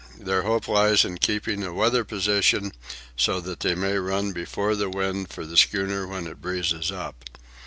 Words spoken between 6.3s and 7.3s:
breezes up.